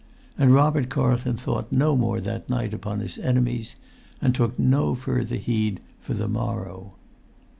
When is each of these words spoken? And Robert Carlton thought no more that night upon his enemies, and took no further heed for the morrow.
And 0.35 0.51
Robert 0.51 0.89
Carlton 0.89 1.37
thought 1.37 1.71
no 1.71 1.95
more 1.95 2.19
that 2.21 2.49
night 2.49 2.73
upon 2.73 3.01
his 3.01 3.19
enemies, 3.19 3.75
and 4.19 4.33
took 4.33 4.57
no 4.57 4.95
further 4.95 5.35
heed 5.35 5.79
for 5.99 6.15
the 6.15 6.27
morrow. 6.27 6.93